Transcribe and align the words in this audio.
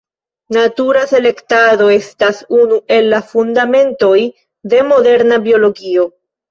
Natura 0.55 1.03
selektado 1.11 1.91
estas 1.97 2.41
unu 2.63 2.81
el 2.99 3.13
la 3.15 3.23
fundamentoj 3.35 4.19
de 4.75 4.85
moderna 4.93 5.45
biologio. 5.49 6.15